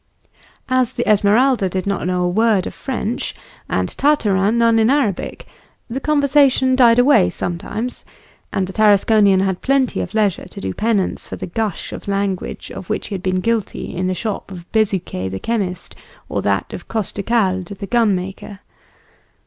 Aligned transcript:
As 0.67 0.93
the 0.93 1.07
Esmeralda 1.07 1.69
did 1.69 1.85
not 1.85 2.07
know 2.07 2.23
a 2.23 2.27
word 2.27 2.65
of 2.65 2.73
French, 2.73 3.35
and 3.69 3.87
Tartarin 3.99 4.57
none 4.57 4.79
in 4.79 4.89
Arabic, 4.89 5.45
the 5.87 5.99
conversation 5.99 6.75
died 6.75 6.97
away 6.97 7.29
sometimes, 7.29 8.03
and 8.51 8.65
the 8.65 8.73
Tarasconian 8.73 9.41
had 9.41 9.61
plenty 9.61 10.01
of 10.01 10.15
leisure 10.15 10.45
to 10.47 10.59
do 10.59 10.73
penance 10.73 11.27
for 11.27 11.35
the 11.35 11.45
gush 11.45 11.93
of 11.93 12.07
language 12.07 12.71
of 12.71 12.89
which 12.89 13.09
he 13.09 13.13
had 13.13 13.21
been 13.21 13.41
guilty 13.41 13.95
in 13.95 14.07
the 14.07 14.15
shop 14.15 14.49
of 14.49 14.65
Bezuquet 14.71 15.29
the 15.29 15.37
chemist 15.39 15.95
or 16.27 16.41
that 16.41 16.73
of 16.73 16.87
Costecalde 16.87 17.77
the 17.77 17.85
gunmaker. 17.85 18.57